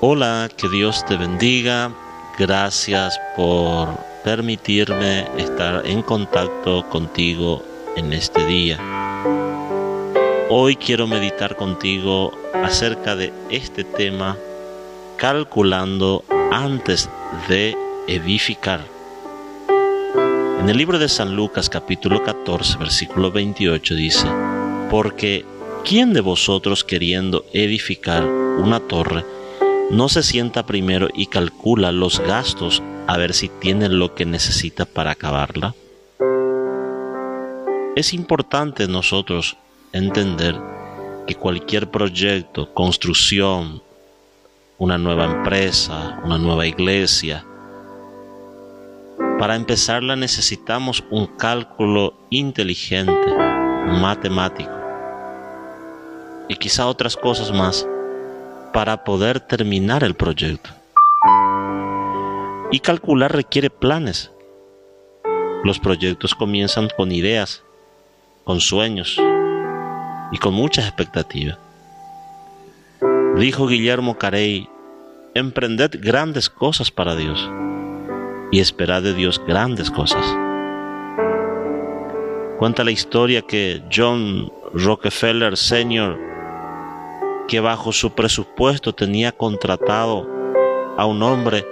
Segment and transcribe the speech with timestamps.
[0.00, 1.90] Hola, que Dios te bendiga.
[2.38, 3.88] Gracias por
[4.22, 7.64] permitirme estar en contacto contigo
[7.96, 8.78] en este día.
[10.50, 14.36] Hoy quiero meditar contigo acerca de este tema,
[15.16, 16.22] calculando
[16.52, 17.10] antes
[17.48, 17.76] de
[18.06, 18.84] edificar.
[20.60, 24.28] En el libro de San Lucas capítulo 14 versículo 28 dice,
[24.92, 25.44] porque
[25.84, 29.24] ¿quién de vosotros queriendo edificar una torre
[29.90, 34.84] no se sienta primero y calcula los gastos a ver si tiene lo que necesita
[34.84, 35.74] para acabarla?
[37.96, 39.56] Es importante nosotros
[39.92, 40.56] entender
[41.26, 43.82] que cualquier proyecto, construcción,
[44.76, 47.44] una nueva empresa, una nueva iglesia,
[49.38, 53.34] para empezarla necesitamos un cálculo inteligente,
[53.86, 54.70] matemático
[56.48, 57.86] y quizá otras cosas más
[58.78, 60.70] para poder terminar el proyecto.
[62.70, 64.30] Y calcular requiere planes.
[65.64, 67.64] Los proyectos comienzan con ideas,
[68.44, 69.20] con sueños
[70.30, 71.58] y con muchas expectativas.
[73.34, 74.68] Dijo Guillermo Carey,
[75.34, 77.50] emprended grandes cosas para Dios
[78.52, 80.24] y esperad de Dios grandes cosas.
[82.60, 86.27] Cuenta la historia que John Rockefeller Sr
[87.48, 90.28] que bajo su presupuesto tenía contratado
[90.96, 91.66] a un hombre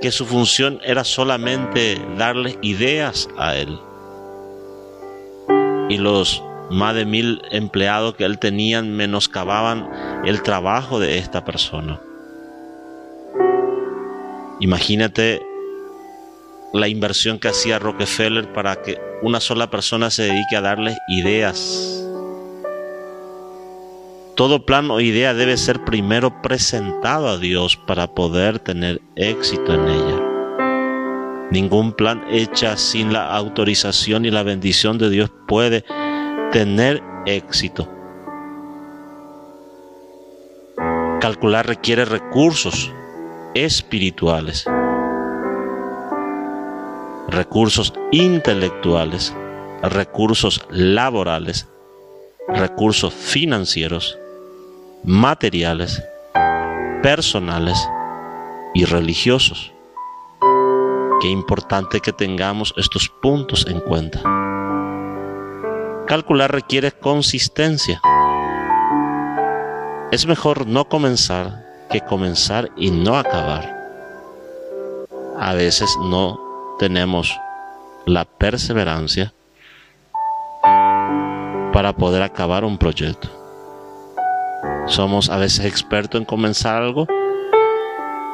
[0.00, 3.78] que su función era solamente darle ideas a él.
[5.88, 9.88] Y los más de mil empleados que él tenía menoscababan
[10.24, 12.00] el trabajo de esta persona.
[14.60, 15.42] Imagínate
[16.72, 21.95] la inversión que hacía Rockefeller para que una sola persona se dedique a darle ideas
[24.36, 29.88] todo plan o idea debe ser primero presentado a Dios para poder tener éxito en
[29.88, 30.22] ella.
[31.50, 35.84] Ningún plan hecha sin la autorización y la bendición de Dios puede
[36.52, 37.88] tener éxito.
[41.20, 42.92] Calcular requiere recursos
[43.54, 44.66] espirituales,
[47.28, 49.34] recursos intelectuales,
[49.82, 51.68] recursos laborales,
[52.48, 54.18] recursos financieros
[55.04, 56.02] materiales,
[57.02, 57.88] personales
[58.74, 59.72] y religiosos.
[61.20, 64.20] Qué importante que tengamos estos puntos en cuenta.
[66.06, 68.00] Calcular requiere consistencia.
[70.12, 73.74] Es mejor no comenzar que comenzar y no acabar.
[75.38, 76.38] A veces no
[76.78, 77.36] tenemos
[78.06, 79.32] la perseverancia
[81.72, 83.35] para poder acabar un proyecto.
[84.86, 87.08] Somos a veces expertos en comenzar algo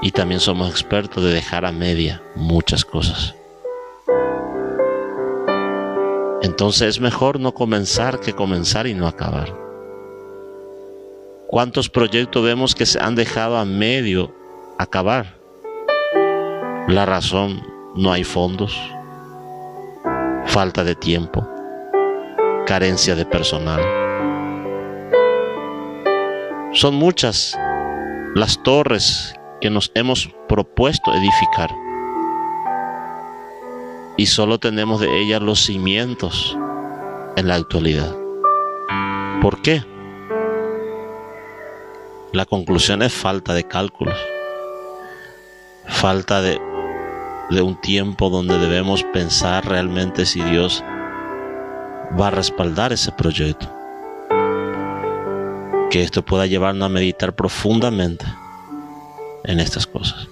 [0.02, 3.34] y también somos expertos de dejar a media muchas cosas.
[6.42, 9.56] Entonces es mejor no comenzar que comenzar y no acabar.
[11.46, 14.34] ¿Cuántos proyectos vemos que se han dejado a medio
[14.78, 15.38] acabar?
[16.88, 17.62] La razón,
[17.94, 18.78] no hay fondos,
[20.46, 21.48] falta de tiempo,
[22.66, 24.01] carencia de personal
[26.72, 27.58] son muchas
[28.34, 31.70] las torres que nos hemos propuesto edificar
[34.16, 36.56] y solo tenemos de ellas los cimientos
[37.36, 38.16] en la actualidad.
[39.42, 39.84] ¿Por qué?
[42.32, 44.16] La conclusión es falta de cálculos,
[45.86, 46.58] falta de,
[47.50, 50.82] de un tiempo donde debemos pensar realmente si Dios
[52.18, 53.81] va a respaldar ese proyecto
[55.92, 58.24] que esto pueda llevarnos a meditar profundamente
[59.44, 60.26] en estas cosas.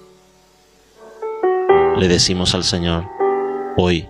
[1.97, 3.05] Le decimos al Señor,
[3.77, 4.09] hoy,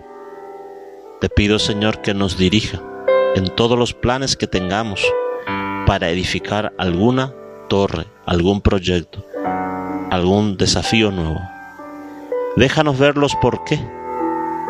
[1.20, 2.80] te pido Señor que nos dirija
[3.34, 5.04] en todos los planes que tengamos
[5.86, 7.34] para edificar alguna
[7.68, 9.22] torre, algún proyecto,
[10.10, 11.42] algún desafío nuevo.
[12.56, 13.78] Déjanos ver los por qué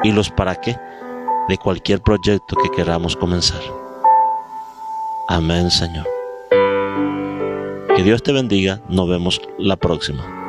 [0.03, 0.77] y los para qué
[1.49, 3.63] de cualquier proyecto que queramos comenzar.
[5.29, 6.22] Amén, Señor.
[7.95, 8.81] Que Dios te bendiga.
[8.89, 10.42] Nos vemos la próxima.